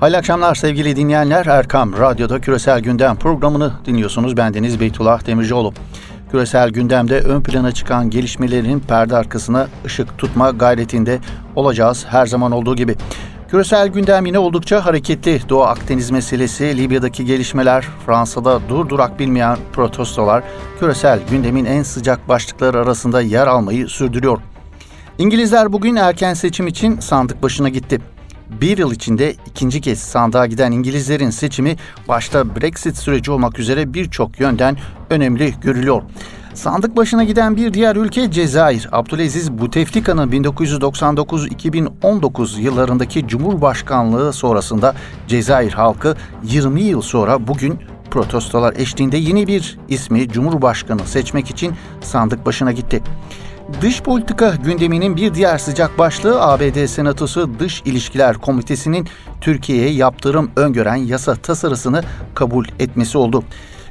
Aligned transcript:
Hayırlı 0.00 0.16
akşamlar 0.16 0.54
sevgili 0.54 0.96
dinleyenler. 0.96 1.46
Erkam 1.46 1.92
Radyo'da 1.98 2.40
Küresel 2.40 2.80
Gündem 2.80 3.16
programını 3.16 3.72
dinliyorsunuz. 3.84 4.36
Bendeniz 4.36 4.80
Beytullah 4.80 5.26
Demircioğlu. 5.26 5.72
Küresel 6.30 6.70
gündemde 6.70 7.20
ön 7.20 7.42
plana 7.42 7.72
çıkan 7.72 8.10
gelişmelerin 8.10 8.80
perde 8.80 9.16
arkasına 9.16 9.68
ışık 9.84 10.18
tutma 10.18 10.50
gayretinde 10.50 11.18
olacağız 11.56 12.06
her 12.08 12.26
zaman 12.26 12.52
olduğu 12.52 12.76
gibi. 12.76 12.96
Küresel 13.48 13.88
gündem 13.88 14.26
yine 14.26 14.38
oldukça 14.38 14.86
hareketli. 14.86 15.40
Doğu 15.48 15.62
Akdeniz 15.62 16.10
meselesi, 16.10 16.76
Libya'daki 16.76 17.24
gelişmeler, 17.24 17.84
Fransa'da 18.06 18.60
dur 18.68 18.88
durak 18.88 19.18
bilmeyen 19.18 19.58
protestolar 19.72 20.44
küresel 20.80 21.20
gündemin 21.30 21.64
en 21.64 21.82
sıcak 21.82 22.28
başlıkları 22.28 22.80
arasında 22.80 23.20
yer 23.20 23.46
almayı 23.46 23.88
sürdürüyor. 23.88 24.38
İngilizler 25.18 25.72
bugün 25.72 25.96
erken 25.96 26.34
seçim 26.34 26.66
için 26.66 27.00
sandık 27.00 27.42
başına 27.42 27.68
gitti. 27.68 28.00
Bir 28.50 28.78
yıl 28.78 28.92
içinde 28.92 29.34
ikinci 29.46 29.80
kez 29.80 29.98
sandığa 29.98 30.46
giden 30.46 30.72
İngilizlerin 30.72 31.30
seçimi 31.30 31.76
başta 32.08 32.56
Brexit 32.56 32.96
süreci 32.96 33.30
olmak 33.30 33.58
üzere 33.58 33.94
birçok 33.94 34.40
yönden 34.40 34.76
önemli 35.10 35.54
görülüyor. 35.60 36.02
Sandık 36.54 36.96
başına 36.96 37.24
giden 37.24 37.56
bir 37.56 37.74
diğer 37.74 37.96
ülke 37.96 38.30
Cezayir. 38.30 38.88
Abdülaziz 38.92 39.52
Bouteflika'nın 39.52 40.30
1999-2019 40.30 42.60
yıllarındaki 42.60 43.28
Cumhurbaşkanlığı 43.28 44.32
sonrasında 44.32 44.94
Cezayir 45.28 45.72
halkı 45.72 46.16
20 46.42 46.82
yıl 46.82 47.00
sonra 47.00 47.46
bugün 47.46 47.78
protestolar 48.10 48.74
eşliğinde 48.76 49.16
yeni 49.16 49.46
bir 49.46 49.78
ismi 49.88 50.28
Cumhurbaşkanı 50.28 51.06
seçmek 51.06 51.50
için 51.50 51.74
sandık 52.00 52.46
başına 52.46 52.72
gitti. 52.72 53.02
Dış 53.80 54.02
politika 54.02 54.54
gündeminin 54.64 55.16
bir 55.16 55.34
diğer 55.34 55.58
sıcak 55.58 55.98
başlığı 55.98 56.42
ABD 56.42 56.86
Senatosu 56.86 57.58
Dış 57.58 57.82
İlişkiler 57.84 58.36
Komitesi'nin 58.36 59.08
Türkiye'ye 59.40 59.90
yaptırım 59.90 60.50
öngören 60.56 60.96
yasa 60.96 61.34
tasarısını 61.34 62.02
kabul 62.34 62.66
etmesi 62.78 63.18
oldu. 63.18 63.44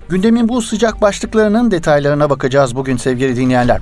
Gündemin 0.09 0.49
bu 0.49 0.61
sıcak 0.61 1.01
başlıklarının 1.01 1.71
detaylarına 1.71 2.29
bakacağız 2.29 2.75
bugün 2.75 2.97
sevgili 2.97 3.35
dinleyenler. 3.35 3.81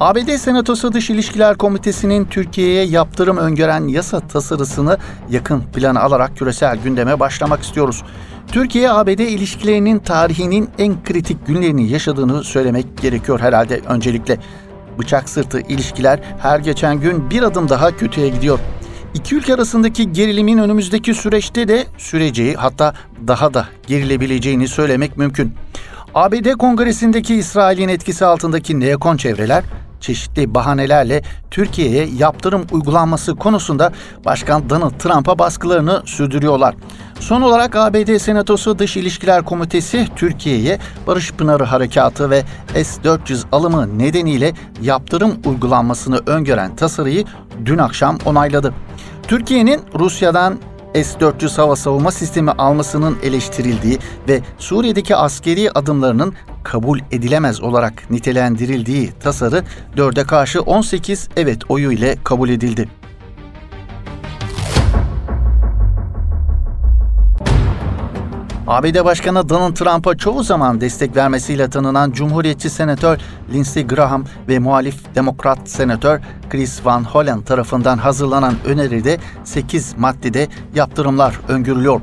ABD 0.00 0.36
Senatosu 0.36 0.92
Dış 0.92 1.10
İlişkiler 1.10 1.56
Komitesi'nin 1.56 2.24
Türkiye'ye 2.24 2.84
yaptırım 2.84 3.36
öngören 3.36 3.88
yasa 3.88 4.20
tasarısını 4.20 4.98
yakın 5.30 5.60
plana 5.60 6.00
alarak 6.00 6.36
küresel 6.36 6.78
gündeme 6.84 7.20
başlamak 7.20 7.62
istiyoruz. 7.62 8.02
Türkiye-ABD 8.46 9.18
ilişkilerinin 9.18 9.98
tarihinin 9.98 10.70
en 10.78 11.04
kritik 11.04 11.46
günlerini 11.46 11.90
yaşadığını 11.90 12.44
söylemek 12.44 12.98
gerekiyor 13.02 13.40
herhalde 13.40 13.80
öncelikle. 13.88 14.38
Bıçak 14.98 15.28
sırtı 15.28 15.60
ilişkiler 15.60 16.20
her 16.38 16.60
geçen 16.60 17.00
gün 17.00 17.30
bir 17.30 17.42
adım 17.42 17.68
daha 17.68 17.96
kötüye 17.96 18.28
gidiyor. 18.28 18.58
İki 19.14 19.36
ülke 19.36 19.54
arasındaki 19.54 20.12
gerilimin 20.12 20.58
önümüzdeki 20.58 21.14
süreçte 21.14 21.68
de 21.68 21.86
süreceği 21.98 22.54
hatta 22.54 22.94
daha 23.26 23.54
da 23.54 23.68
gerilebileceğini 23.86 24.68
söylemek 24.68 25.16
mümkün. 25.16 25.54
ABD 26.14 26.52
Kongresi'ndeki 26.52 27.34
İsrail'in 27.34 27.88
etkisi 27.88 28.24
altındaki 28.24 28.80
neokon 28.80 29.16
çevreler 29.16 29.64
çeşitli 30.00 30.54
bahanelerle 30.54 31.22
Türkiye'ye 31.50 32.08
yaptırım 32.16 32.66
uygulanması 32.72 33.36
konusunda 33.36 33.92
Başkan 34.24 34.70
Donald 34.70 34.98
Trump'a 34.98 35.38
baskılarını 35.38 36.02
sürdürüyorlar. 36.04 36.74
Son 37.20 37.42
olarak 37.42 37.76
ABD 37.76 38.18
Senatosu 38.18 38.78
Dış 38.78 38.96
İlişkiler 38.96 39.44
Komitesi 39.44 40.08
Türkiye'ye 40.16 40.78
Barış 41.06 41.32
Pınarı 41.32 41.64
Harekatı 41.64 42.30
ve 42.30 42.42
S-400 42.74 43.42
alımı 43.52 43.98
nedeniyle 43.98 44.52
yaptırım 44.82 45.38
uygulanmasını 45.44 46.20
öngören 46.26 46.76
tasarıyı 46.76 47.24
dün 47.64 47.78
akşam 47.78 48.18
onayladı. 48.26 48.74
Türkiye'nin 49.22 49.80
Rusya'dan 49.98 50.58
S-400 50.94 51.56
hava 51.56 51.76
savunma 51.76 52.10
sistemi 52.10 52.50
almasının 52.50 53.18
eleştirildiği 53.22 53.98
ve 54.28 54.40
Suriye'deki 54.58 55.16
askeri 55.16 55.70
adımlarının 55.70 56.34
kabul 56.64 57.00
edilemez 57.10 57.60
olarak 57.60 58.10
nitelendirildiği 58.10 59.12
tasarı 59.20 59.64
4'e 59.96 60.24
karşı 60.24 60.60
18 60.60 61.28
evet 61.36 61.70
oyu 61.70 61.92
ile 61.92 62.16
kabul 62.24 62.48
edildi. 62.48 62.88
ABD 68.68 69.04
Başkanı 69.04 69.48
Donald 69.48 69.74
Trump'a 69.74 70.16
çoğu 70.16 70.42
zaman 70.42 70.80
destek 70.80 71.16
vermesiyle 71.16 71.70
tanınan 71.70 72.10
Cumhuriyetçi 72.10 72.70
Senatör 72.70 73.18
Lindsey 73.52 73.86
Graham 73.86 74.24
ve 74.48 74.58
muhalif 74.58 75.14
Demokrat 75.14 75.68
Senatör 75.68 76.20
Chris 76.50 76.84
Van 76.84 77.04
Hollen 77.04 77.42
tarafından 77.42 77.98
hazırlanan 77.98 78.54
öneride 78.64 79.18
8 79.44 79.94
maddede 79.98 80.48
yaptırımlar 80.74 81.40
öngörülüyor. 81.48 82.00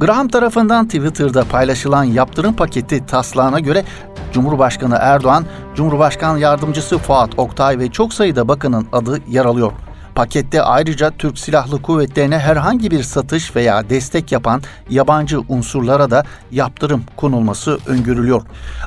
Graham 0.00 0.28
tarafından 0.28 0.84
Twitter'da 0.84 1.44
paylaşılan 1.44 2.04
yaptırım 2.04 2.54
paketi 2.54 3.06
taslağına 3.06 3.60
göre 3.60 3.84
Cumhurbaşkanı 4.32 4.98
Erdoğan, 5.00 5.44
Cumhurbaşkan 5.74 6.36
Yardımcısı 6.36 6.98
Fuat 6.98 7.38
Oktay 7.38 7.78
ve 7.78 7.90
çok 7.90 8.14
sayıda 8.14 8.48
bakanın 8.48 8.86
adı 8.92 9.18
yer 9.28 9.44
alıyor. 9.44 9.72
Pakette 10.18 10.62
ayrıca 10.62 11.10
Türk 11.10 11.38
Silahlı 11.38 11.82
Kuvvetlerine 11.82 12.38
herhangi 12.38 12.90
bir 12.90 13.02
satış 13.02 13.56
veya 13.56 13.90
destek 13.90 14.32
yapan 14.32 14.62
yabancı 14.90 15.40
unsurlara 15.48 16.10
da 16.10 16.24
yaptırım 16.50 17.04
konulması 17.16 17.78
öngörülüyor. 17.86 18.42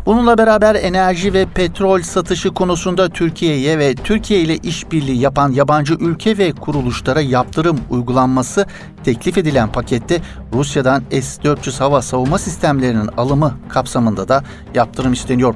Bununla 0.05 0.37
beraber 0.37 0.75
enerji 0.75 1.33
ve 1.33 1.45
petrol 1.45 2.01
satışı 2.01 2.53
konusunda 2.53 3.09
Türkiye'ye 3.09 3.79
ve 3.79 3.95
Türkiye 3.95 4.39
ile 4.39 4.57
işbirliği 4.57 5.19
yapan 5.19 5.51
yabancı 5.51 5.93
ülke 5.93 6.37
ve 6.37 6.51
kuruluşlara 6.51 7.21
yaptırım 7.21 7.79
uygulanması 7.89 8.65
teklif 9.03 9.37
edilen 9.37 9.71
pakette 9.71 10.21
Rusya'dan 10.53 11.03
S-400 11.11 11.79
hava 11.79 12.01
savunma 12.01 12.37
sistemlerinin 12.37 13.09
alımı 13.17 13.53
kapsamında 13.69 14.27
da 14.27 14.43
yaptırım 14.75 15.13
isteniyor. 15.13 15.55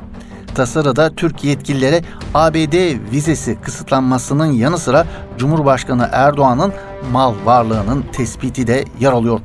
Tasarıda 0.55 1.15
Türk 1.15 1.43
yetkililere 1.43 2.01
ABD 2.33 2.73
vizesi 3.11 3.57
kısıtlanmasının 3.61 4.45
yanı 4.45 4.77
sıra 4.77 5.05
Cumhurbaşkanı 5.37 6.09
Erdoğan'ın 6.11 6.73
mal 7.11 7.33
varlığının 7.45 8.05
tespiti 8.11 8.67
de 8.67 8.85
yer 8.99 9.11
alıyor. 9.11 9.39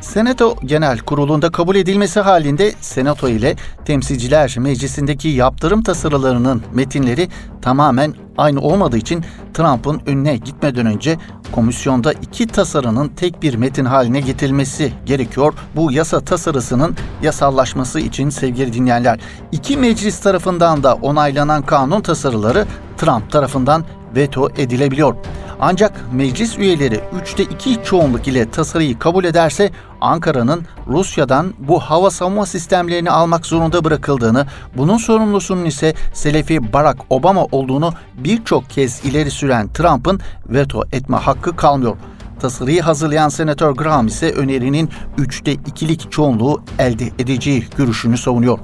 Senato 0.00 0.56
Genel 0.64 0.98
Kurulu'nda 0.98 1.50
kabul 1.52 1.76
edilmesi 1.76 2.20
halinde 2.20 2.72
Senato 2.80 3.28
ile 3.28 3.56
Temsilciler 3.84 4.56
Meclisi'ndeki 4.58 5.28
yaptırım 5.28 5.82
tasarılarının 5.82 6.62
metinleri 6.74 7.28
tamamen 7.62 8.14
aynı 8.38 8.60
olmadığı 8.60 8.96
için 8.96 9.24
Trump'ın 9.54 10.00
önüne 10.06 10.36
gitmeden 10.36 10.86
önce 10.86 11.18
komisyonda 11.52 12.12
iki 12.12 12.46
tasarının 12.46 13.08
tek 13.08 13.42
bir 13.42 13.54
metin 13.54 13.84
haline 13.84 14.20
getirilmesi 14.20 14.92
gerekiyor. 15.06 15.54
Bu 15.76 15.92
yasa 15.92 16.20
tasarısının 16.20 16.96
yasallaşması 17.22 18.00
için 18.00 18.30
sevgili 18.30 18.72
dinleyenler, 18.72 19.20
iki 19.52 19.76
meclis 19.76 20.20
tarafından 20.20 20.82
da 20.82 20.94
onaylanan 20.94 21.62
kanun 21.62 22.00
tasarıları 22.00 22.66
Trump 22.96 23.30
tarafından 23.30 23.84
veto 24.16 24.48
edilebiliyor. 24.56 25.14
Ancak 25.60 26.00
meclis 26.12 26.58
üyeleri 26.58 27.00
3'te 27.22 27.42
2 27.42 27.84
çoğunluk 27.84 28.28
ile 28.28 28.50
tasarıyı 28.50 28.98
kabul 28.98 29.24
ederse 29.24 29.70
Ankara'nın 30.00 30.66
Rusya'dan 30.86 31.54
bu 31.58 31.80
hava 31.80 32.10
savunma 32.10 32.46
sistemlerini 32.46 33.10
almak 33.10 33.46
zorunda 33.46 33.84
bırakıldığını, 33.84 34.46
bunun 34.76 34.96
sorumlusunun 34.96 35.64
ise 35.64 35.94
Selefi 36.12 36.72
Barack 36.72 37.00
Obama 37.10 37.44
olduğunu 37.44 37.92
birçok 38.14 38.70
kez 38.70 39.04
ileri 39.04 39.30
süren 39.30 39.68
Trump'ın 39.72 40.20
veto 40.48 40.82
etme 40.92 41.16
hakkı 41.16 41.56
kalmıyor. 41.56 41.96
Tasarıyı 42.40 42.82
hazırlayan 42.82 43.28
Senatör 43.28 43.70
Graham 43.72 44.06
ise 44.06 44.32
önerinin 44.32 44.90
3'te 45.18 45.52
2'lik 45.54 46.12
çoğunluğu 46.12 46.62
elde 46.78 47.04
edeceği 47.18 47.66
görüşünü 47.76 48.16
savunuyor. 48.16 48.58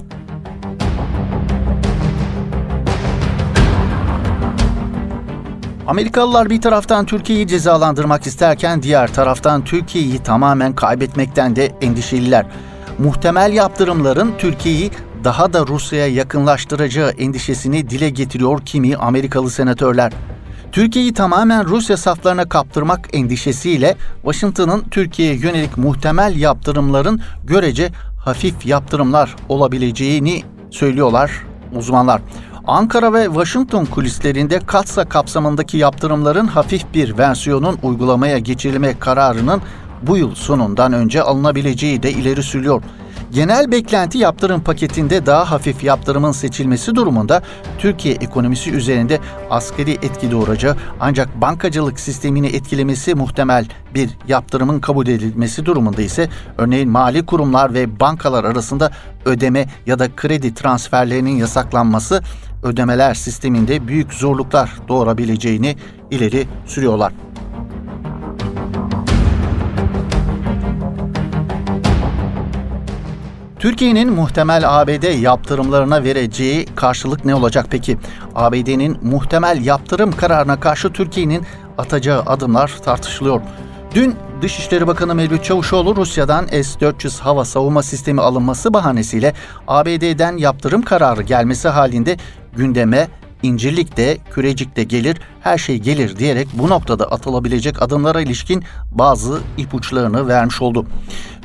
Amerikalılar 5.91 6.51
bir 6.51 6.61
taraftan 6.61 7.07
Türkiye'yi 7.07 7.47
cezalandırmak 7.47 8.27
isterken 8.27 8.83
diğer 8.83 9.15
taraftan 9.15 9.65
Türkiye'yi 9.65 10.19
tamamen 10.19 10.75
kaybetmekten 10.75 11.57
de 11.57 11.73
endişeliler. 11.81 12.47
Muhtemel 12.99 13.53
yaptırımların 13.53 14.33
Türkiye'yi 14.39 14.91
daha 15.25 15.53
da 15.53 15.67
Rusya'ya 15.67 16.07
yakınlaştıracağı 16.07 17.11
endişesini 17.11 17.91
dile 17.91 18.11
getiriyor 18.11 18.61
kimi 18.65 18.97
Amerikalı 18.97 19.51
senatörler. 19.51 20.13
Türkiye'yi 20.73 21.15
tamamen 21.15 21.65
Rusya 21.65 21.97
saflarına 21.97 22.49
kaptırmak 22.49 23.09
endişesiyle 23.13 23.97
Washington'ın 24.23 24.85
Türkiye'ye 24.91 25.35
yönelik 25.35 25.79
muhtemel 25.79 26.37
yaptırımların 26.37 27.21
görece 27.45 27.91
hafif 28.25 28.67
yaptırımlar 28.67 29.37
olabileceğini 29.49 30.43
söylüyorlar 30.71 31.31
uzmanlar. 31.75 32.21
Ankara 32.67 33.13
ve 33.13 33.25
Washington 33.25 33.85
kulislerinde 33.85 34.59
Katsa 34.59 35.05
kapsamındaki 35.05 35.77
yaptırımların 35.77 36.47
hafif 36.47 36.95
bir 36.95 37.19
versiyonun 37.19 37.79
uygulamaya 37.83 38.39
geçirilme 38.39 38.99
kararının 38.99 39.63
bu 40.03 40.17
yıl 40.17 40.35
sonundan 40.35 40.93
önce 40.93 41.23
alınabileceği 41.23 42.03
de 42.03 42.13
ileri 42.13 42.43
sürüyor. 42.43 42.83
Genel 43.33 43.73
beklenti 43.73 44.19
yaptırım 44.19 44.61
paketinde 44.61 45.27
daha 45.27 45.51
hafif 45.51 45.85
yaptırımın 45.85 46.33
seçilmesi 46.33 46.95
durumunda 46.95 47.43
Türkiye 47.79 48.15
ekonomisi 48.15 48.71
üzerinde 48.71 49.19
askeri 49.51 49.93
etki 49.93 50.31
doğuracağı 50.31 50.77
ancak 51.01 51.41
bankacılık 51.41 52.01
sistemini 52.01 52.47
etkilemesi 52.47 53.15
muhtemel 53.15 53.67
bir 53.95 54.11
yaptırımın 54.29 54.81
kabul 54.81 55.07
edilmesi 55.07 55.67
durumunda 55.67 56.03
ise 56.03 56.29
örneğin 56.59 56.91
mali 56.91 57.27
kurumlar 57.27 57.75
ve 57.75 58.01
bankalar 58.01 58.45
arasında 58.45 58.91
ödeme 59.25 59.67
ya 59.87 59.99
da 59.99 60.17
kredi 60.17 60.55
transferlerinin 60.55 61.37
yasaklanması 61.37 62.23
ödemeler 62.63 63.15
sisteminde 63.15 63.89
büyük 63.89 64.13
zorluklar 64.13 64.73
doğurabileceğini 64.89 65.77
ileri 66.11 66.47
sürüyorlar. 66.67 67.13
Türkiye'nin 73.59 74.13
muhtemel 74.13 74.81
ABD 74.81 75.21
yaptırımlarına 75.23 76.05
vereceği 76.05 76.67
karşılık 76.77 77.25
ne 77.25 77.35
olacak 77.35 77.67
peki? 77.71 77.99
ABD'nin 78.35 78.99
muhtemel 79.03 79.65
yaptırım 79.65 80.13
kararına 80.13 80.61
karşı 80.61 80.93
Türkiye'nin 80.93 81.47
atacağı 81.79 82.23
adımlar 82.23 82.69
tartışılıyor. 82.85 83.41
Dün 83.95 84.15
Dışişleri 84.43 84.87
Bakanı 84.87 85.15
Mevlüt 85.15 85.45
Çavuşoğlu 85.45 85.97
Rusya'dan 85.97 86.47
S-400 86.47 87.21
hava 87.21 87.45
savunma 87.45 87.83
sistemi 87.83 88.21
alınması 88.21 88.75
bahanesiyle 88.75 89.35
ABD'den 89.69 90.37
yaptırım 90.37 90.83
kararı 90.83 91.23
gelmesi 91.23 91.69
halinde 91.69 92.17
gündeme 92.57 93.09
İncirlik'te, 93.43 94.19
Kürecik'te 94.31 94.85
gelir, 94.85 95.21
her 95.41 95.59
şey 95.59 95.79
gelir 95.79 96.17
diyerek 96.17 96.49
bu 96.55 96.69
noktada 96.69 97.05
atılabilecek 97.05 97.83
adımlara 97.83 98.21
ilişkin 98.21 98.65
bazı 98.93 99.41
ipuçlarını 99.59 100.29
vermiş 100.29 100.63
oldu. 100.63 100.87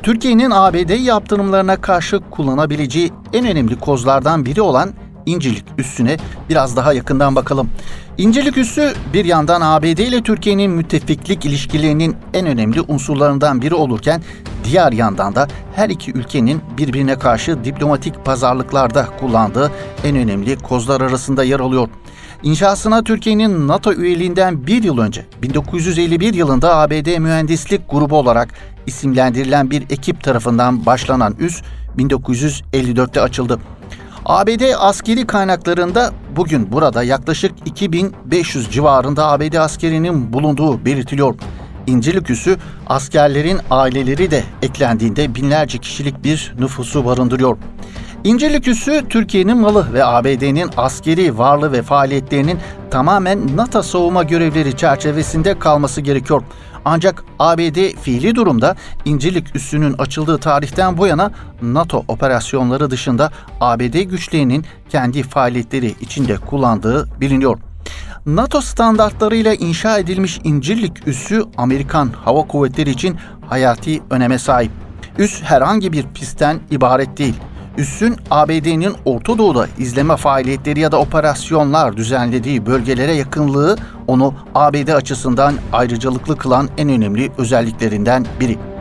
Türkiye'nin 0.03 0.51
ABD 0.51 1.05
yaptırımlarına 1.05 1.81
karşı 1.81 2.19
kullanabileceği 2.31 3.11
en 3.33 3.47
önemli 3.47 3.79
kozlardan 3.79 4.45
biri 4.45 4.61
olan 4.61 4.93
İncirlik 5.25 5.65
üssüne 5.77 6.17
biraz 6.49 6.75
daha 6.75 6.93
yakından 6.93 7.35
bakalım. 7.35 7.69
İncirlik 8.17 8.57
üssü 8.57 8.93
bir 9.13 9.25
yandan 9.25 9.61
ABD 9.61 9.85
ile 9.85 10.23
Türkiye'nin 10.23 10.71
müttefiklik 10.71 11.45
ilişkilerinin 11.45 12.15
en 12.33 12.45
önemli 12.45 12.81
unsurlarından 12.81 13.61
biri 13.61 13.75
olurken 13.75 14.21
diğer 14.63 14.91
yandan 14.91 15.35
da 15.35 15.47
her 15.75 15.89
iki 15.89 16.11
ülkenin 16.11 16.61
birbirine 16.77 17.19
karşı 17.19 17.63
diplomatik 17.63 18.25
pazarlıklarda 18.25 19.07
kullandığı 19.19 19.71
en 20.03 20.15
önemli 20.15 20.55
kozlar 20.55 21.01
arasında 21.01 21.43
yer 21.43 21.59
alıyor. 21.59 21.89
İnşasına 22.43 23.03
Türkiye'nin 23.03 23.67
NATO 23.67 23.93
üyeliğinden 23.93 24.67
bir 24.67 24.83
yıl 24.83 24.97
önce 24.97 25.25
1951 25.41 26.33
yılında 26.33 26.77
ABD 26.77 27.17
Mühendislik 27.17 27.89
Grubu 27.89 28.17
olarak 28.17 28.49
isimlendirilen 28.85 29.71
bir 29.71 29.83
ekip 29.89 30.23
tarafından 30.23 30.85
başlanan 30.85 31.35
üs 31.39 31.61
1954'te 31.97 33.21
açıldı. 33.21 33.59
ABD 34.25 34.61
askeri 34.79 35.27
kaynaklarında 35.27 36.11
bugün 36.35 36.71
burada 36.71 37.03
yaklaşık 37.03 37.51
2500 37.65 38.71
civarında 38.71 39.27
ABD 39.27 39.53
askerinin 39.53 40.33
bulunduğu 40.33 40.85
belirtiliyor. 40.85 41.35
İncirlik 41.87 42.29
üssü 42.29 42.57
askerlerin 42.87 43.59
aileleri 43.71 44.31
de 44.31 44.43
eklendiğinde 44.61 45.35
binlerce 45.35 45.77
kişilik 45.77 46.23
bir 46.23 46.55
nüfusu 46.59 47.05
barındırıyor. 47.05 47.57
İncirlik 48.23 48.67
üssü 48.67 49.03
Türkiye'nin 49.09 49.57
malı 49.57 49.93
ve 49.93 50.05
ABD'nin 50.05 50.69
askeri 50.77 51.37
varlığı 51.37 51.71
ve 51.71 51.81
faaliyetlerinin 51.81 52.59
tamamen 52.91 53.57
NATO 53.57 53.83
savunma 53.83 54.23
görevleri 54.23 54.77
çerçevesinde 54.77 55.59
kalması 55.59 56.01
gerekiyor. 56.01 56.43
Ancak 56.85 57.23
ABD 57.39 58.01
fiili 58.01 58.35
durumda 58.35 58.75
İncirlik 59.05 59.55
üssünün 59.55 59.93
açıldığı 59.97 60.37
tarihten 60.37 60.97
bu 60.97 61.07
yana 61.07 61.31
NATO 61.61 62.03
operasyonları 62.07 62.91
dışında 62.91 63.31
ABD 63.61 64.01
güçlerinin 64.01 64.65
kendi 64.89 65.23
faaliyetleri 65.23 65.95
içinde 66.01 66.37
kullandığı 66.37 67.19
biliniyor. 67.21 67.59
NATO 68.25 68.61
standartlarıyla 68.61 69.53
inşa 69.53 69.97
edilmiş 69.97 70.39
İncirlik 70.43 71.07
üssü 71.07 71.43
Amerikan 71.57 72.09
Hava 72.25 72.47
Kuvvetleri 72.47 72.89
için 72.89 73.17
hayati 73.47 74.01
öneme 74.09 74.39
sahip. 74.39 74.71
Üs 75.17 75.41
herhangi 75.41 75.93
bir 75.93 76.05
pistten 76.13 76.59
ibaret 76.71 77.17
değil. 77.17 77.35
Üssün 77.77 78.15
ABD'nin 78.31 78.93
Orta 79.05 79.37
Doğu'da 79.37 79.67
izleme 79.77 80.17
faaliyetleri 80.17 80.79
ya 80.79 80.91
da 80.91 80.99
operasyonlar 80.99 81.97
düzenlediği 81.97 82.65
bölgelere 82.65 83.13
yakınlığı 83.13 83.77
onu 84.07 84.33
ABD 84.55 84.87
açısından 84.87 85.55
ayrıcalıklı 85.73 86.37
kılan 86.37 86.69
en 86.77 86.89
önemli 86.89 87.31
özelliklerinden 87.37 88.25
biri. 88.39 88.74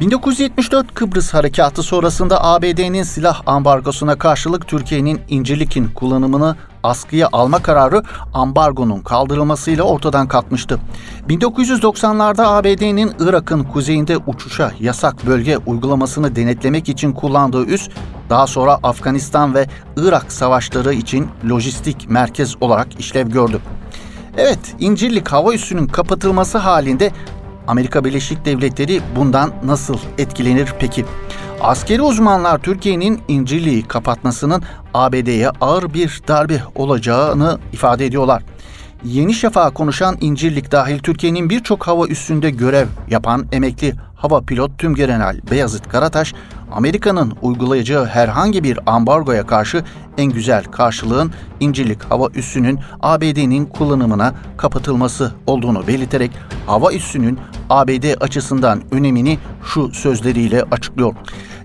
1974 0.00 0.94
Kıbrıs 0.94 1.34
Harekatı 1.34 1.82
sonrasında 1.82 2.44
ABD'nin 2.44 3.02
silah 3.02 3.42
ambargosuna 3.46 4.18
karşılık 4.18 4.68
Türkiye'nin 4.68 5.20
İncirlik'in 5.28 5.88
kullanımını 5.88 6.56
askıya 6.82 7.28
alma 7.32 7.62
kararı 7.62 8.02
ambargonun 8.34 9.00
kaldırılmasıyla 9.00 9.84
ortadan 9.84 10.28
kalkmıştı. 10.28 10.80
1990'larda 11.28 12.42
ABD'nin 12.46 13.12
Irak'ın 13.18 13.64
kuzeyinde 13.64 14.16
uçuşa 14.16 14.72
yasak 14.80 15.26
bölge 15.26 15.58
uygulamasını 15.58 16.36
denetlemek 16.36 16.88
için 16.88 17.12
kullandığı 17.12 17.64
üs, 17.64 17.88
daha 18.30 18.46
sonra 18.46 18.78
Afganistan 18.82 19.54
ve 19.54 19.66
Irak 19.96 20.32
savaşları 20.32 20.94
için 20.94 21.28
lojistik 21.50 22.10
merkez 22.10 22.54
olarak 22.60 23.00
işlev 23.00 23.28
gördü. 23.28 23.60
Evet, 24.38 24.58
İncirlik 24.78 25.28
hava 25.28 25.54
üssünün 25.54 25.86
kapatılması 25.86 26.58
halinde 26.58 27.12
Amerika 27.66 28.04
Birleşik 28.04 28.44
Devletleri 28.44 29.00
bundan 29.16 29.52
nasıl 29.64 29.98
etkilenir 30.18 30.74
peki? 30.78 31.04
Askeri 31.60 32.02
uzmanlar 32.02 32.58
Türkiye'nin 32.58 33.20
İncirliği 33.28 33.82
kapatmasının 33.82 34.62
ABD'ye 34.94 35.50
ağır 35.50 35.94
bir 35.94 36.22
darbe 36.28 36.62
olacağını 36.74 37.58
ifade 37.72 38.06
ediyorlar. 38.06 38.42
Yeni 39.04 39.34
Şafak'a 39.34 39.70
konuşan 39.70 40.16
İncirlik 40.20 40.72
dahil 40.72 40.98
Türkiye'nin 40.98 41.50
birçok 41.50 41.86
hava 41.86 42.06
üstünde 42.06 42.50
görev 42.50 42.86
yapan 43.10 43.46
emekli 43.52 43.94
hava 44.16 44.40
pilot 44.40 44.78
Tümgeneral 44.78 45.40
Beyazıt 45.50 45.88
Karataş, 45.88 46.34
Amerika'nın 46.72 47.32
uygulayacağı 47.42 48.06
herhangi 48.06 48.64
bir 48.64 48.78
ambargoya 48.86 49.46
karşı 49.46 49.84
en 50.18 50.32
güzel 50.32 50.64
karşılığın 50.64 51.32
İncirlik 51.60 52.04
hava 52.04 52.28
üssünün 52.34 52.78
ABD'nin 53.00 53.66
kullanımına 53.66 54.34
kapatılması 54.56 55.32
olduğunu 55.46 55.86
belirterek 55.86 56.30
hava 56.66 56.92
üssünün 56.92 57.38
ABD 57.70 58.20
açısından 58.20 58.82
önemini 58.90 59.38
şu 59.64 59.92
sözleriyle 59.92 60.62
açıklıyor. 60.70 61.14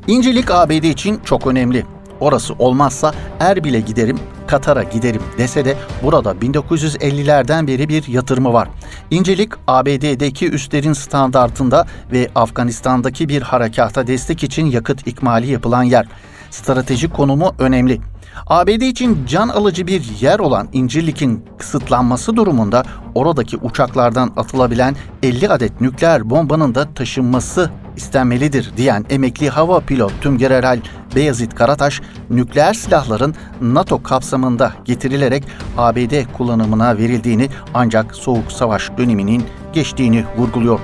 İncirlik 0.07 0.51
ABD 0.51 0.83
için 0.83 1.19
çok 1.25 1.47
önemli. 1.47 1.85
Orası 2.21 2.53
olmazsa 2.59 3.13
Erbil'e 3.39 3.79
giderim, 3.79 4.19
Katar'a 4.47 4.83
giderim 4.83 5.21
dese 5.37 5.65
de 5.65 5.77
burada 6.03 6.31
1950'lerden 6.31 7.67
beri 7.67 7.89
bir 7.89 8.07
yatırımı 8.07 8.53
var. 8.53 8.67
İncelik 9.11 9.51
ABD'deki 9.67 10.49
üslerin 10.49 10.93
standartında 10.93 11.87
ve 12.11 12.29
Afganistan'daki 12.35 13.29
bir 13.29 13.41
harekata 13.41 14.07
destek 14.07 14.43
için 14.43 14.65
yakıt 14.65 15.07
ikmali 15.07 15.51
yapılan 15.51 15.83
yer. 15.83 16.07
Stratejik 16.49 17.13
konumu 17.13 17.55
önemli. 17.59 18.01
ABD 18.47 18.81
için 18.81 19.25
can 19.25 19.49
alıcı 19.49 19.87
bir 19.87 20.03
yer 20.21 20.39
olan 20.39 20.67
İncirlik'in 20.73 21.45
kısıtlanması 21.57 22.35
durumunda 22.35 22.83
oradaki 23.15 23.57
uçaklardan 23.57 24.31
atılabilen 24.37 24.95
50 25.23 25.49
adet 25.49 25.81
nükleer 25.81 26.29
bombanın 26.29 26.75
da 26.75 26.93
taşınması 26.93 27.69
istenmelidir 27.97 28.71
diyen 28.77 29.05
emekli 29.09 29.49
hava 29.49 29.79
pilot 29.79 30.21
Tümgeneral 30.21 30.79
Beyazıt 31.15 31.55
Karataş, 31.55 32.01
nükleer 32.29 32.73
silahların 32.73 33.35
NATO 33.61 34.03
kapsamında 34.03 34.73
getirilerek 34.85 35.43
ABD 35.77 36.33
kullanımına 36.37 36.97
verildiğini 36.97 37.49
ancak 37.73 38.15
Soğuk 38.15 38.51
Savaş 38.51 38.89
döneminin 38.97 39.43
geçtiğini 39.73 40.25
vurguluyor. 40.37 40.79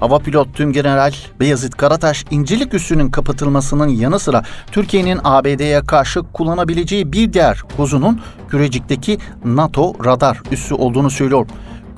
Hava 0.00 0.18
pilot 0.18 0.54
tüm 0.54 0.72
general 0.72 1.12
Beyazıt 1.40 1.76
Karataş, 1.76 2.24
İncilik 2.30 2.74
üssünün 2.74 3.10
kapatılmasının 3.10 3.88
yanı 3.88 4.18
sıra 4.18 4.42
Türkiye'nin 4.72 5.20
ABD'ye 5.24 5.80
karşı 5.80 6.22
kullanabileceği 6.32 7.12
bir 7.12 7.32
diğer 7.32 7.62
kozunun 7.76 8.20
Kürecik'teki 8.48 9.18
NATO 9.44 9.94
radar 10.04 10.40
üssü 10.50 10.74
olduğunu 10.74 11.10
söylüyor. 11.10 11.46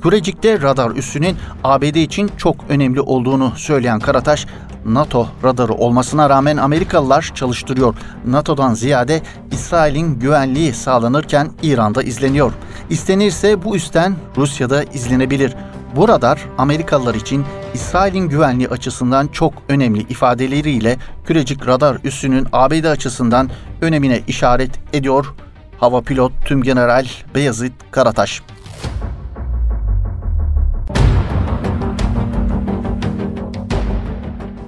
Kürecik'te 0.03 0.61
radar 0.61 0.91
üssünün 0.91 1.37
ABD 1.63 1.95
için 1.95 2.31
çok 2.37 2.55
önemli 2.69 3.01
olduğunu 3.01 3.53
söyleyen 3.55 3.99
Karataş, 3.99 4.45
NATO 4.85 5.27
radarı 5.43 5.73
olmasına 5.73 6.29
rağmen 6.29 6.57
Amerikalılar 6.57 7.31
çalıştırıyor. 7.35 7.95
NATO'dan 8.25 8.73
ziyade 8.73 9.21
İsrail'in 9.51 10.19
güvenliği 10.19 10.73
sağlanırken 10.73 11.51
İran'da 11.63 12.03
izleniyor. 12.03 12.53
İstenirse 12.89 13.63
bu 13.63 13.75
üstten 13.75 14.15
Rusya'da 14.37 14.83
izlenebilir. 14.83 15.55
Bu 15.95 16.07
radar 16.07 16.45
Amerikalılar 16.57 17.15
için 17.15 17.45
İsrail'in 17.73 18.29
güvenliği 18.29 18.69
açısından 18.69 19.27
çok 19.27 19.53
önemli 19.69 20.01
ifadeleriyle 20.01 20.97
Kürecik 21.25 21.67
radar 21.67 21.97
üssünün 22.03 22.47
ABD 22.53 22.83
açısından 22.83 23.49
önemine 23.81 24.21
işaret 24.27 24.71
ediyor 24.93 25.33
Hava 25.77 26.01
Pilot 26.01 26.31
Tüm 26.45 26.63
General 26.63 27.05
Beyazıt 27.35 27.73
Karataş. 27.91 28.41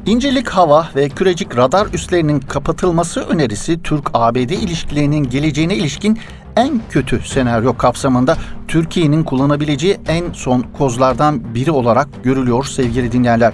İncelik 0.06 0.50
hava 0.50 0.88
ve 0.96 1.10
kürecik 1.10 1.58
radar 1.58 1.88
üslerinin 1.94 2.40
kapatılması 2.40 3.22
önerisi 3.22 3.82
Türk-ABD 3.84 4.50
ilişkilerinin 4.50 5.30
geleceğine 5.30 5.76
ilişkin 5.76 6.20
en 6.56 6.82
kötü 6.90 7.22
senaryo 7.28 7.78
kapsamında 7.78 8.38
Türkiye'nin 8.68 9.24
kullanabileceği 9.24 9.98
en 10.08 10.34
son 10.34 10.62
kozlardan 10.78 11.56
biri 11.56 11.72
olarak 11.72 12.08
görülüyor 12.24 12.66
sevgili 12.66 13.12
dinleyenler. 13.12 13.54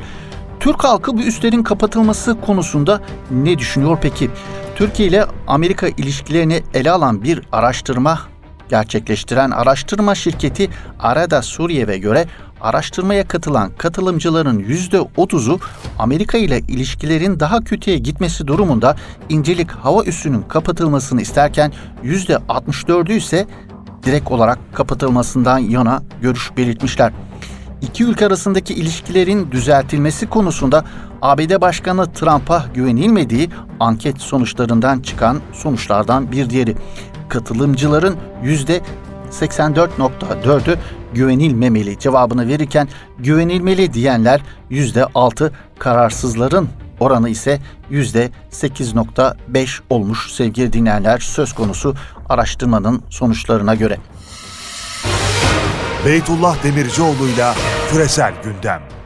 Türk 0.60 0.84
halkı 0.84 1.18
bu 1.18 1.22
üslerin 1.22 1.64
kapatılması 1.64 2.42
konusunda 2.42 3.02
ne 3.32 3.58
düşünüyor 3.58 3.98
peki? 4.02 4.30
Türkiye 4.76 5.10
ile 5.10 5.26
Amerika 5.48 5.88
ilişkilerini 5.88 6.64
ele 6.74 6.92
alan 6.92 7.24
bir 7.24 7.42
araştırma 7.52 8.20
gerçekleştiren 8.70 9.52
araştırma 9.52 10.16
şirketi 10.16 10.70
Arada 11.00 11.42
Suriye'ye 11.42 11.98
göre 11.98 12.26
araştırmaya 12.62 13.28
katılan 13.28 13.72
katılımcıların 13.78 14.60
%30'u 14.60 15.60
Amerika 16.00 16.38
ile 16.38 16.60
ilişkilerin 16.60 17.40
daha 17.40 17.64
kötüye 17.64 17.98
gitmesi 17.98 18.48
durumunda 18.48 18.96
incelik 19.30 19.72
hava 19.72 20.04
üssünün 20.04 20.42
kapatılmasını 20.42 21.22
isterken 21.22 21.74
%64'ü 22.04 23.14
ise 23.14 23.48
direkt 24.04 24.32
olarak 24.32 24.60
kapatılmasından 24.74 25.58
yana 25.58 26.04
görüş 26.22 26.52
belirtmişler. 26.58 27.14
İki 27.82 28.04
ülke 28.04 28.28
arasındaki 28.28 28.74
ilişkilerin 28.74 29.52
düzeltilmesi 29.52 30.30
konusunda 30.30 30.86
ABD 31.22 31.62
Başkanı 31.62 32.14
Trump'a 32.14 32.66
güvenilmediği 32.74 33.50
anket 33.80 34.22
sonuçlarından 34.22 35.00
çıkan 35.00 35.42
sonuçlardan 35.54 36.32
bir 36.32 36.50
diğeri. 36.50 36.76
Katılımcıların 37.30 38.16
%84.4'ü 38.44 40.78
güvenilmemeli 41.14 42.00
cevabını 42.00 42.48
verirken 42.48 42.88
güvenilmeli 43.20 43.94
diyenler 43.94 44.42
%6, 44.72 45.52
kararsızların 45.80 46.70
oranı 47.00 47.30
ise 47.30 47.60
%8.5 47.92 49.80
olmuş 49.90 50.32
sevgili 50.32 50.74
dinleyenler 50.74 51.20
söz 51.20 51.54
konusu 51.54 51.96
araştırmanın 52.30 53.04
sonuçlarına 53.10 53.76
göre. 53.76 53.98
Beytullah 56.06 56.64
Demircioğlu'yla 56.64 57.56
Küresel 57.92 58.34
Gündem 58.44 58.99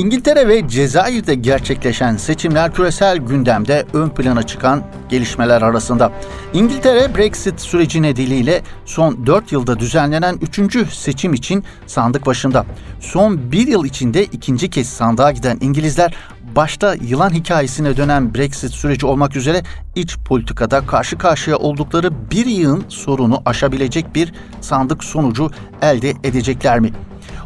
İngiltere 0.00 0.48
ve 0.48 0.68
Cezayir'de 0.68 1.34
gerçekleşen 1.34 2.16
seçimler 2.16 2.74
küresel 2.74 3.18
gündemde 3.18 3.86
ön 3.92 4.08
plana 4.08 4.42
çıkan 4.42 4.82
gelişmeler 5.08 5.62
arasında. 5.62 6.12
İngiltere 6.54 7.16
Brexit 7.16 7.60
süreci 7.60 8.02
nedeniyle 8.02 8.62
son 8.84 9.26
4 9.26 9.52
yılda 9.52 9.78
düzenlenen 9.78 10.38
3. 10.58 10.94
seçim 10.94 11.34
için 11.34 11.64
sandık 11.86 12.26
başında. 12.26 12.66
Son 13.00 13.52
1 13.52 13.66
yıl 13.66 13.84
içinde 13.84 14.24
ikinci 14.24 14.70
kez 14.70 14.88
sandığa 14.88 15.32
giden 15.32 15.58
İngilizler 15.60 16.14
başta 16.56 16.94
yılan 16.94 17.30
hikayesine 17.30 17.96
dönen 17.96 18.34
Brexit 18.34 18.70
süreci 18.70 19.06
olmak 19.06 19.36
üzere 19.36 19.62
iç 19.96 20.16
politikada 20.24 20.86
karşı 20.86 21.18
karşıya 21.18 21.56
oldukları 21.56 22.30
bir 22.30 22.46
yığın 22.46 22.84
sorunu 22.88 23.42
aşabilecek 23.44 24.14
bir 24.14 24.32
sandık 24.60 25.04
sonucu 25.04 25.50
elde 25.82 26.10
edecekler 26.24 26.80
mi? 26.80 26.92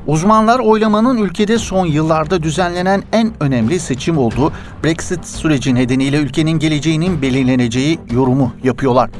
Uzmanlar 0.06 0.58
oylamanın 0.58 1.16
ülkede 1.18 1.58
son 1.58 1.86
yıllarda 1.86 2.42
düzenlenen 2.42 3.02
en 3.12 3.32
önemli 3.40 3.80
seçim 3.80 4.18
olduğu 4.18 4.52
Brexit 4.84 5.26
süreci 5.26 5.74
nedeniyle 5.74 6.16
ülkenin 6.16 6.58
geleceğinin 6.58 7.22
belirleneceği 7.22 7.98
yorumu 8.12 8.52
yapıyorlar. 8.64 9.10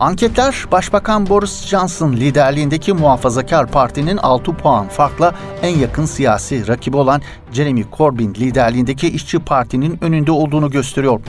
Anketler 0.00 0.64
Başbakan 0.72 1.28
Boris 1.28 1.66
Johnson 1.66 2.12
liderliğindeki 2.12 2.92
Muhafazakar 2.92 3.66
Parti'nin 3.66 4.16
6 4.16 4.52
puan 4.52 4.88
farkla 4.88 5.34
en 5.62 5.78
yakın 5.78 6.04
siyasi 6.04 6.68
rakibi 6.68 6.96
olan 6.96 7.22
Jeremy 7.52 7.84
Corbyn 7.96 8.34
liderliğindeki 8.34 9.08
İşçi 9.08 9.38
Parti'nin 9.38 9.98
önünde 10.04 10.32
olduğunu 10.32 10.70
gösteriyor. 10.70 11.20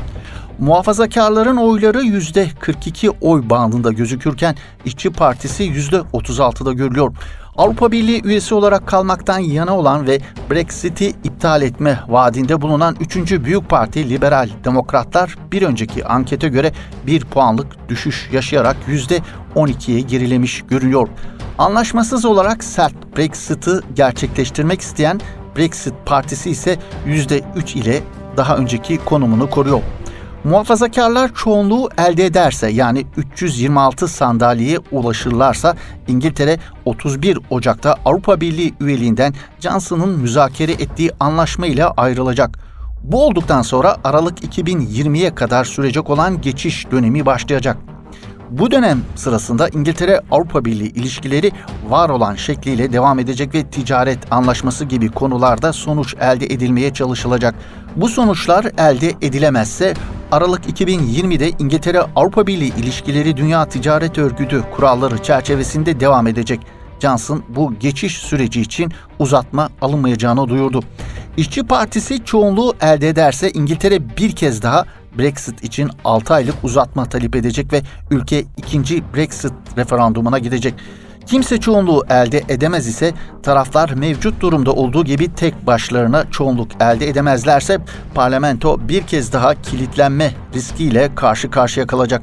Muhafazakarların 0.60 1.58
oyları 1.58 2.02
%42 2.02 3.12
oy 3.22 3.50
bandında 3.50 3.92
gözükürken 3.92 4.56
İşçi 4.86 5.10
Partisi 5.10 5.64
%36'da 5.64 6.74
görülüyor. 6.74 7.14
Avrupa 7.58 7.92
Birliği 7.92 8.22
üyesi 8.24 8.56
olarak 8.56 8.88
kalmaktan 8.88 9.40
yana 9.40 9.78
olan 9.78 10.08
ve 10.08 10.20
Brexit'i 10.52 11.08
iptal 11.24 11.62
etme 11.62 12.00
vaadinde 12.08 12.62
bulunan 12.62 12.96
3. 13.00 13.32
büyük 13.32 13.70
parti 13.70 14.10
Liberal 14.10 14.50
Demokratlar 14.64 15.36
bir 15.52 15.62
önceki 15.62 16.06
ankete 16.06 16.48
göre 16.48 16.72
1 17.08 17.26
puanlık 17.26 17.90
düşüş 17.90 18.30
yaşayarak 18.32 18.78
%12'ye 18.88 20.00
gerilemiş 20.00 20.64
görünüyor. 20.70 21.08
Anlaşmasız 21.58 22.26
olarak 22.26 22.64
sert 22.64 23.18
Brexit'i 23.18 23.72
gerçekleştirmek 23.94 24.82
isteyen 24.82 25.22
Brexit 25.58 25.94
Partisi 26.06 26.50
ise 26.50 26.78
%3 27.08 27.78
ile 27.80 28.04
daha 28.38 28.58
önceki 28.58 28.98
konumunu 28.98 29.50
koruyor. 29.50 29.82
Muhafazakarlar 30.46 31.34
çoğunluğu 31.34 31.90
elde 31.98 32.26
ederse 32.26 32.70
yani 32.70 33.06
326 33.18 34.08
sandalyeye 34.08 34.80
ulaşırlarsa 34.92 35.76
İngiltere 36.08 36.58
31 36.86 37.40
Ocak'ta 37.50 37.96
Avrupa 38.06 38.42
Birliği 38.42 38.74
üyeliğinden 38.80 39.34
Johnson'ın 39.60 40.20
müzakere 40.20 40.72
ettiği 40.72 41.12
anlaşma 41.20 41.68
ile 41.68 41.86
ayrılacak. 41.86 42.60
Bu 43.04 43.26
olduktan 43.26 43.62
sonra 43.62 43.98
Aralık 44.04 44.44
2020'ye 44.58 45.36
kadar 45.36 45.66
sürecek 45.66 46.10
olan 46.10 46.42
geçiş 46.42 46.92
dönemi 46.92 47.26
başlayacak. 47.26 47.78
Bu 48.50 48.72
dönem 48.72 49.02
sırasında 49.16 49.70
İngiltere 49.70 50.22
Avrupa 50.32 50.66
Birliği 50.66 50.90
ilişkileri 50.90 51.52
var 51.90 52.10
olan 52.10 52.36
şekliyle 52.36 52.94
devam 52.94 53.20
edecek 53.20 53.56
ve 53.56 53.64
ticaret 53.64 54.20
anlaşması 54.32 54.86
gibi 54.86 55.12
konularda 55.12 55.74
sonuç 55.74 56.16
elde 56.20 56.46
edilmeye 56.46 56.94
çalışılacak. 56.94 57.56
Bu 57.96 58.10
sonuçlar 58.10 58.66
elde 58.78 59.10
edilemezse 59.22 59.94
Aralık 60.32 60.66
2020'de 60.66 61.50
İngiltere 61.50 62.02
Avrupa 62.16 62.48
Birliği 62.48 62.74
ilişkileri 62.78 63.38
Dünya 63.38 63.66
Ticaret 63.66 64.18
Örgütü 64.18 64.64
kuralları 64.76 65.24
çerçevesinde 65.24 66.00
devam 66.00 66.28
edecek. 66.28 66.60
Johnson 67.00 67.44
bu 67.50 67.74
geçiş 67.80 68.18
süreci 68.18 68.62
için 68.62 68.92
uzatma 69.20 69.70
alınmayacağını 69.82 70.50
duyurdu. 70.50 70.84
İşçi 71.38 71.64
Partisi 71.64 72.26
çoğunluğu 72.26 72.74
elde 72.82 73.10
ederse 73.10 73.52
İngiltere 73.52 74.18
bir 74.18 74.32
kez 74.32 74.62
daha 74.62 74.86
Brexit 75.18 75.64
için 75.64 75.90
6 76.06 76.34
aylık 76.34 76.56
uzatma 76.64 77.06
talep 77.06 77.36
edecek 77.36 77.74
ve 77.74 77.82
ülke 78.12 78.46
ikinci 78.58 79.04
Brexit 79.16 79.54
referandumuna 79.78 80.40
gidecek. 80.40 80.74
Kimse 81.26 81.60
çoğunluğu 81.60 82.04
elde 82.10 82.44
edemez 82.50 82.88
ise 82.88 83.14
taraflar 83.44 83.90
mevcut 83.90 84.42
durumda 84.42 84.74
olduğu 84.74 85.04
gibi 85.06 85.34
tek 85.34 85.68
başlarına 85.68 86.32
çoğunluk 86.32 86.72
elde 86.82 87.08
edemezlerse 87.08 87.80
parlamento 88.16 88.90
bir 88.90 89.02
kez 89.02 89.34
daha 89.34 89.62
kilitlenme 89.62 90.32
riskiyle 90.54 91.16
karşı 91.16 91.52
karşıya 91.52 91.88
kalacak. 91.88 92.22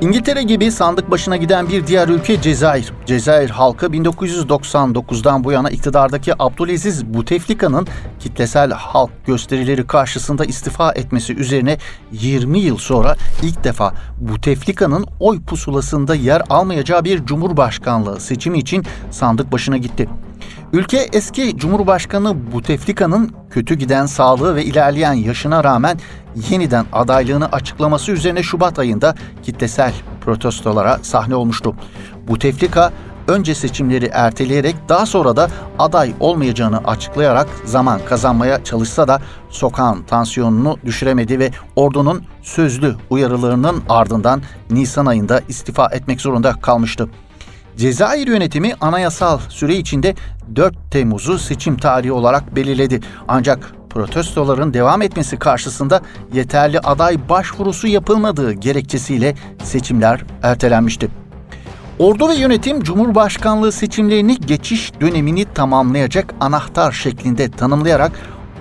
İngiltere 0.00 0.42
gibi 0.42 0.70
sandık 0.70 1.10
başına 1.10 1.36
giden 1.36 1.68
bir 1.68 1.86
diğer 1.86 2.08
ülke 2.08 2.42
Cezayir. 2.42 2.92
Cezayir 3.06 3.50
halkı 3.50 3.86
1999'dan 3.86 5.44
bu 5.44 5.52
yana 5.52 5.70
iktidardaki 5.70 6.42
Abdülaziz 6.42 7.06
Bouteflika'nın 7.06 7.86
kitlesel 8.20 8.70
halk 8.70 9.10
gösterileri 9.26 9.86
karşısında 9.86 10.44
istifa 10.44 10.92
etmesi 10.92 11.34
üzerine 11.34 11.78
20 12.12 12.58
yıl 12.58 12.76
sonra 12.76 13.16
ilk 13.42 13.64
defa 13.64 13.94
Bouteflika'nın 14.20 15.06
oy 15.20 15.42
pusulasında 15.42 16.14
yer 16.14 16.42
almayacağı 16.50 17.04
bir 17.04 17.26
cumhurbaşkanlığı 17.26 18.20
seçimi 18.20 18.58
için 18.58 18.84
sandık 19.10 19.52
başına 19.52 19.76
gitti. 19.76 20.08
Ülke 20.72 21.08
eski 21.12 21.56
Cumhurbaşkanı 21.56 22.52
Bouteflika'nın 22.52 23.30
kötü 23.50 23.74
giden 23.74 24.06
sağlığı 24.06 24.56
ve 24.56 24.64
ilerleyen 24.64 25.12
yaşına 25.12 25.64
rağmen 25.64 25.98
yeniden 26.50 26.84
adaylığını 26.92 27.46
açıklaması 27.46 28.12
üzerine 28.12 28.42
Şubat 28.42 28.78
ayında 28.78 29.14
kitlesel 29.42 29.92
protestolara 30.20 30.98
sahne 31.02 31.34
olmuştu. 31.34 31.74
Bouteflika 32.28 32.92
önce 33.28 33.54
seçimleri 33.54 34.10
erteleyerek 34.12 34.76
daha 34.88 35.06
sonra 35.06 35.36
da 35.36 35.50
aday 35.78 36.12
olmayacağını 36.20 36.78
açıklayarak 36.78 37.48
zaman 37.64 38.00
kazanmaya 38.08 38.64
çalışsa 38.64 39.08
da 39.08 39.20
sokağın 39.48 40.02
tansiyonunu 40.02 40.78
düşüremedi 40.84 41.38
ve 41.38 41.50
ordunun 41.76 42.22
sözlü 42.42 42.96
uyarılarının 43.10 43.82
ardından 43.88 44.42
Nisan 44.70 45.06
ayında 45.06 45.40
istifa 45.48 45.86
etmek 45.86 46.20
zorunda 46.20 46.52
kalmıştı. 46.52 47.08
Cezayir 47.76 48.26
yönetimi 48.26 48.74
anayasal 48.80 49.38
süre 49.48 49.76
içinde 49.76 50.14
4 50.56 50.74
Temmuz'u 50.90 51.38
seçim 51.38 51.76
tarihi 51.76 52.12
olarak 52.12 52.56
belirledi. 52.56 53.00
Ancak 53.28 53.72
protestoların 53.90 54.74
devam 54.74 55.02
etmesi 55.02 55.36
karşısında 55.36 56.00
yeterli 56.32 56.80
aday 56.80 57.28
başvurusu 57.28 57.86
yapılmadığı 57.86 58.52
gerekçesiyle 58.52 59.34
seçimler 59.62 60.24
ertelenmişti. 60.42 61.08
Ordu 61.98 62.28
ve 62.28 62.34
yönetim 62.34 62.82
Cumhurbaşkanlığı 62.82 63.72
seçimlerini 63.72 64.36
geçiş 64.36 64.92
dönemini 65.00 65.44
tamamlayacak 65.54 66.34
anahtar 66.40 66.92
şeklinde 66.92 67.50
tanımlayarak 67.50 68.12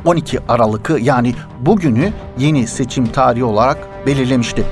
12 0.05 0.39
Aralık'ı 0.47 0.99
yani 0.99 1.35
bugünü 1.59 2.13
yeni 2.37 2.67
seçim 2.67 3.05
tarihi 3.05 3.43
olarak 3.43 3.77
belirlemişti. 4.07 4.65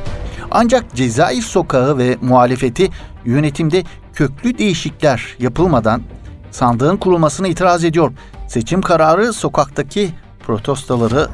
Ancak 0.51 0.95
Cezayir 0.95 1.41
sokağı 1.41 1.97
ve 1.97 2.17
muhalefeti 2.21 2.89
yönetimde 3.25 3.83
köklü 4.13 4.57
değişiklikler 4.57 5.35
yapılmadan 5.39 6.01
sandığın 6.57 6.97
kurulmasına 6.97 7.47
itiraz 7.47 7.83
ediyor. 7.83 8.11
Seçim 8.47 8.81
kararı 8.81 9.33
sokaktaki 9.33 10.09
protestoları 10.45 11.27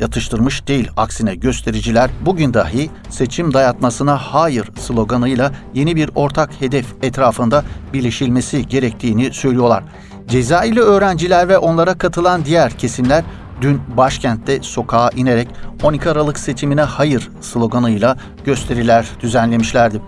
yatıştırmış 0.00 0.68
değil. 0.68 0.88
Aksine 0.96 1.34
göstericiler 1.34 2.10
bugün 2.26 2.54
dahi 2.54 2.90
seçim 3.10 3.54
dayatmasına 3.54 4.16
hayır 4.16 4.70
sloganıyla 4.78 5.52
yeni 5.74 5.96
bir 5.96 6.10
ortak 6.14 6.60
hedef 6.60 6.86
etrafında 7.02 7.64
birleşilmesi 7.92 8.66
gerektiğini 8.66 9.32
söylüyorlar. 9.32 9.84
Cezayirli 10.28 10.80
öğrenciler 10.80 11.48
ve 11.48 11.58
onlara 11.58 11.98
katılan 11.98 12.44
diğer 12.44 12.72
kesimler 12.72 13.24
dün 13.60 13.80
başkentte 13.96 14.62
sokağa 14.62 15.10
inerek 15.16 15.48
12 15.82 16.10
Aralık 16.10 16.38
seçimine 16.38 16.82
hayır 16.82 17.30
sloganıyla 17.40 18.16
gösteriler 18.44 19.06
düzenlemişlerdi. 19.20 20.00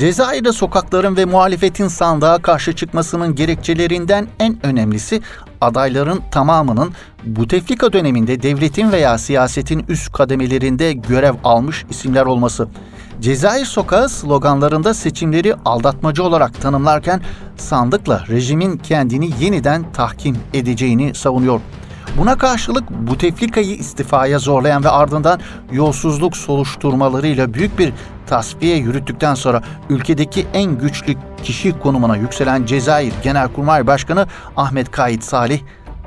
Cezayir'de 0.00 0.52
sokakların 0.52 1.16
ve 1.16 1.24
muhalefetin 1.24 1.88
sandığa 1.88 2.42
karşı 2.42 2.72
çıkmasının 2.72 3.34
gerekçelerinden 3.34 4.28
en 4.38 4.66
önemlisi 4.66 5.22
adayların 5.60 6.20
tamamının 6.30 6.92
Buteflika 7.24 7.92
döneminde 7.92 8.42
devletin 8.42 8.92
veya 8.92 9.18
siyasetin 9.18 9.84
üst 9.88 10.12
kademelerinde 10.12 10.92
görev 10.92 11.34
almış 11.44 11.84
isimler 11.90 12.26
olması. 12.26 12.68
Cezayir 13.20 13.64
Sokağı 13.64 14.08
sloganlarında 14.08 14.94
seçimleri 14.94 15.54
aldatmacı 15.64 16.24
olarak 16.24 16.60
tanımlarken 16.60 17.22
sandıkla 17.56 18.24
rejimin 18.28 18.76
kendini 18.76 19.30
yeniden 19.40 19.92
tahkim 19.92 20.36
edeceğini 20.54 21.14
savunuyor. 21.14 21.60
Buna 22.16 22.38
karşılık 22.38 22.90
Buteflika'yı 22.90 23.76
istifaya 23.76 24.38
zorlayan 24.38 24.84
ve 24.84 24.88
ardından 24.88 25.40
yolsuzluk 25.72 26.36
soluşturmalarıyla 26.36 27.54
büyük 27.54 27.78
bir 27.78 27.92
tasfiye 28.26 28.76
yürüttükten 28.76 29.34
sonra 29.34 29.62
ülkedeki 29.90 30.46
en 30.54 30.78
güçlü 30.78 31.14
kişi 31.42 31.78
konumuna 31.78 32.16
yükselen 32.16 32.66
Cezayir 32.66 33.12
Genelkurmay 33.22 33.86
Başkanı 33.86 34.26
Ahmet 34.56 34.90
Kayit 34.90 35.24
Salih, 35.24 35.60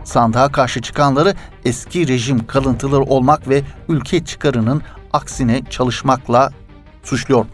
sandığa 0.03 0.51
karşı 0.51 0.81
çıkanları 0.81 1.35
eski 1.65 2.07
rejim 2.07 2.47
kalıntıları 2.47 3.01
olmak 3.01 3.49
ve 3.49 3.61
ülke 3.89 4.25
çıkarının 4.25 4.81
aksine 5.13 5.61
çalışmakla 5.69 6.51
suçluyor. 7.03 7.45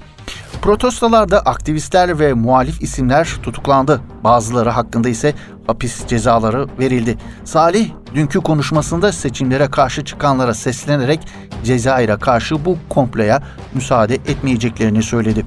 Protestolarda 0.62 1.40
aktivistler 1.40 2.20
ve 2.20 2.34
muhalif 2.34 2.82
isimler 2.82 3.38
tutuklandı. 3.44 4.02
Bazıları 4.24 4.70
hakkında 4.70 5.10
ise 5.10 5.34
hapis 5.68 6.08
cezaları 6.08 6.68
verildi. 6.80 7.18
Salih 7.44 7.90
dünkü 8.14 8.40
konuşmasında 8.40 9.12
seçimlere 9.12 9.68
karşı 9.68 10.06
çıkanlara 10.06 10.54
seslenerek 10.54 11.20
Cezayir'e 11.64 12.18
karşı 12.18 12.66
bu 12.66 12.78
komploya 12.90 13.44
müsaade 13.74 14.16
etmeyeceklerini 14.16 15.04
söyledi. 15.04 15.46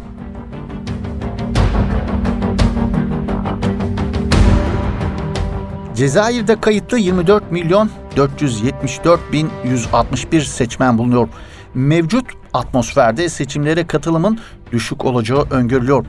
Cezayir'de 5.95 6.61
kayıtlı 6.61 6.99
24 6.99 7.53
milyon 7.53 7.91
474 8.17 9.21
bin 9.33 9.51
161 9.65 10.41
seçmen 10.41 10.99
bulunuyor. 10.99 11.29
Mevcut 11.75 12.27
atmosferde 12.53 13.29
seçimlere 13.29 13.87
katılımın 13.87 14.39
düşük 14.73 15.05
olacağı 15.05 15.47
öngörülüyor. 15.51 16.07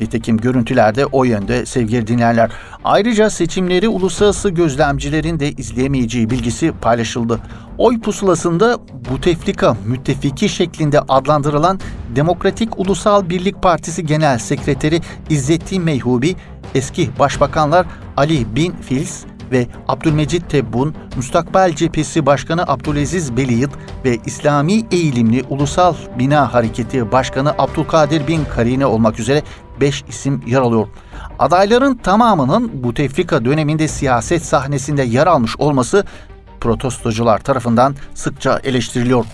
Nitekim 0.00 0.36
görüntülerde 0.36 1.06
o 1.06 1.24
yönde 1.24 1.66
sevgili 1.66 2.06
dinleyenler. 2.06 2.50
Ayrıca 2.84 3.30
seçimleri 3.30 3.88
uluslararası 3.88 4.50
gözlemcilerin 4.50 5.40
de 5.40 5.52
izleyemeyeceği 5.52 6.30
bilgisi 6.30 6.72
paylaşıldı. 6.80 7.40
Oy 7.78 8.00
pusulasında 8.00 8.78
Buteflika 9.10 9.76
müttefiki 9.86 10.48
şeklinde 10.48 11.00
adlandırılan 11.00 11.80
Demokratik 12.16 12.78
Ulusal 12.78 13.28
Birlik 13.28 13.62
Partisi 13.62 14.06
Genel 14.06 14.38
Sekreteri 14.38 15.00
İzzettin 15.30 15.82
Meyhubi, 15.82 16.36
eski 16.74 17.10
başbakanlar 17.18 17.86
Ali 18.16 18.56
Bin 18.56 18.72
Fils 18.72 19.24
ve 19.52 19.66
Abdülmecit 19.88 20.50
Tebbun, 20.50 20.94
Müstakbel 21.16 21.74
Cephesi 21.74 22.26
Başkanı 22.26 22.62
Abdülaziz 22.66 23.36
Beliyid 23.36 23.70
ve 24.04 24.18
İslami 24.26 24.84
eğilimli 24.90 25.44
Ulusal 25.50 25.94
Bina 26.18 26.54
Hareketi 26.54 27.12
Başkanı 27.12 27.54
Abdülkadir 27.58 28.26
Bin 28.28 28.44
Karine 28.44 28.86
olmak 28.86 29.20
üzere 29.20 29.42
5 29.80 30.04
isim 30.08 30.42
yer 30.46 30.60
alıyor. 30.60 30.88
Adayların 31.38 31.94
tamamının 31.94 32.70
bu 32.74 32.94
tefrika 32.94 33.44
döneminde 33.44 33.88
siyaset 33.88 34.44
sahnesinde 34.44 35.02
yer 35.02 35.26
almış 35.26 35.56
olması 35.56 36.04
protestocular 36.60 37.38
tarafından 37.38 37.94
sıkça 38.14 38.60
eleştiriliyor. 38.64 39.24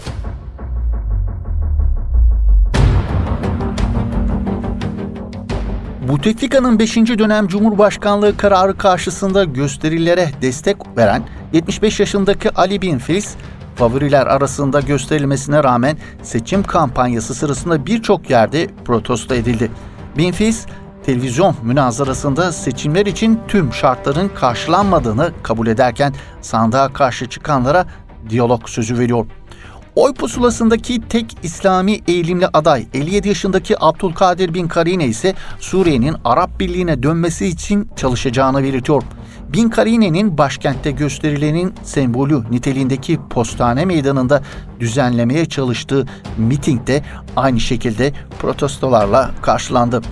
Bouteflika'nın 6.09 6.79
5. 6.79 6.97
dönem 6.97 7.49
Cumhurbaşkanlığı 7.49 8.37
kararı 8.37 8.79
karşısında 8.79 9.44
gösterilere 9.44 10.31
destek 10.42 10.77
veren 10.97 11.23
75 11.53 12.01
yaşındaki 12.01 12.51
Ali 12.51 12.83
Bin 12.83 12.99
Filiz, 12.99 13.37
favoriler 13.77 14.27
arasında 14.27 14.81
gösterilmesine 14.81 15.64
rağmen 15.64 15.99
seçim 16.23 16.62
kampanyası 16.62 17.35
sırasında 17.35 17.87
birçok 17.87 18.31
yerde 18.31 18.66
protesto 18.85 19.35
edildi. 19.35 19.71
Bin 20.16 20.33
Filiz, 20.33 20.66
televizyon 21.07 21.57
münazarasında 21.62 22.53
seçimler 22.53 23.07
için 23.07 23.40
tüm 23.49 23.73
şartların 23.73 24.29
karşılanmadığını 24.29 25.33
kabul 25.42 25.66
ederken 25.66 26.14
sandığa 26.40 26.92
karşı 26.92 27.29
çıkanlara 27.29 27.87
diyalog 28.29 28.68
sözü 28.68 28.99
veriyor. 28.99 29.27
Oy 29.98 30.14
pusulasındaki 30.14 31.08
tek 31.08 31.37
İslami 31.42 32.00
eğilimli 32.08 32.46
aday 32.52 32.87
57 32.94 33.28
yaşındaki 33.28 33.84
Abdülkadir 33.84 34.54
bin 34.54 34.68
Karine 34.68 35.06
ise 35.06 35.34
Suriye'nin 35.61 36.16
Arap 36.24 36.61
Birliği'ne 36.61 37.02
dönmesi 37.02 37.46
için 37.46 37.90
çalışacağını 37.96 38.62
belirtiyor. 38.62 39.02
Bin 39.52 39.68
Karine'nin 39.68 40.38
başkentte 40.38 40.90
gösterilenin 40.90 41.74
sembolü 41.82 42.42
niteliğindeki 42.50 43.18
postane 43.30 43.84
meydanında 43.84 44.42
düzenlemeye 44.80 45.46
çalıştığı 45.46 46.06
mitingde 46.37 47.02
aynı 47.37 47.61
şekilde 47.61 48.12
protestolarla 48.40 49.30
karşılandı. 49.42 50.02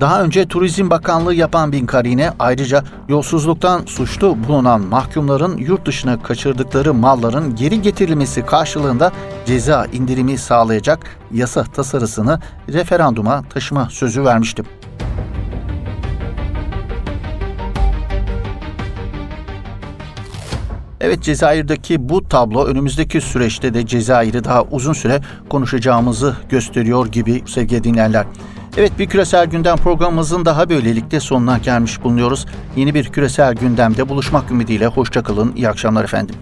Daha 0.00 0.22
önce 0.22 0.48
Turizm 0.48 0.90
Bakanlığı 0.90 1.34
yapan 1.34 1.72
Bin 1.72 1.86
Karine 1.86 2.32
ayrıca 2.38 2.84
yolsuzluktan 3.08 3.82
suçlu 3.86 4.36
bulunan 4.48 4.80
mahkumların 4.80 5.56
yurt 5.56 5.86
dışına 5.86 6.22
kaçırdıkları 6.22 6.94
malların 6.94 7.56
geri 7.56 7.82
getirilmesi 7.82 8.46
karşılığında 8.46 9.12
ceza 9.46 9.86
indirimi 9.92 10.38
sağlayacak 10.38 11.16
yasa 11.32 11.64
tasarısını 11.64 12.40
referanduma 12.68 13.42
taşıma 13.42 13.88
sözü 13.90 14.24
vermişti. 14.24 14.62
Evet 21.00 21.22
Cezayir'deki 21.22 22.08
bu 22.08 22.28
tablo 22.28 22.64
önümüzdeki 22.64 23.20
süreçte 23.20 23.74
de 23.74 23.86
Cezayir'i 23.86 24.44
daha 24.44 24.62
uzun 24.62 24.92
süre 24.92 25.20
konuşacağımızı 25.48 26.36
gösteriyor 26.48 27.06
gibi 27.06 27.42
sevgili 27.46 27.84
dinleyenler. 27.84 28.26
Evet 28.76 28.98
bir 28.98 29.06
küresel 29.06 29.46
gündem 29.46 29.76
programımızın 29.76 30.44
daha 30.44 30.68
böylelikle 30.70 31.20
sonuna 31.20 31.58
gelmiş 31.58 32.04
bulunuyoruz. 32.04 32.46
Yeni 32.76 32.94
bir 32.94 33.04
küresel 33.08 33.54
gündemde 33.54 34.08
buluşmak 34.08 34.50
ümidiyle 34.50 34.86
hoşçakalın. 34.86 35.52
İyi 35.56 35.68
akşamlar 35.68 36.04
efendim. 36.04 36.34